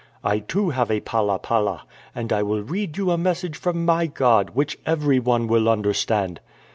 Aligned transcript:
I 0.23 0.39
too 0.39 0.71
have 0.71 0.89
a 0.89 0.99
pala 0.99 1.37
pala, 1.37 1.83
and 2.15 2.33
I 2.33 2.41
will 2.41 2.63
read 2.63 2.97
you 2.97 3.11
a 3.11 3.19
message 3.19 3.55
from 3.55 3.85
mij 3.85 4.11
God, 4.15 4.49
which 4.55 4.79
every 4.83 5.19
one 5.19 5.45
will 5.45 5.69
understand." 5.69 6.39